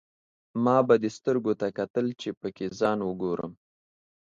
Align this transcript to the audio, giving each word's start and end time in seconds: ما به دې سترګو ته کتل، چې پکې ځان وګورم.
ما 0.63 0.77
به 0.87 0.95
دې 1.01 1.09
سترګو 1.17 1.53
ته 1.59 1.67
کتل، 1.77 2.07
چې 2.21 2.29
پکې 2.41 2.65
ځان 2.79 2.99
وګورم. 3.03 3.51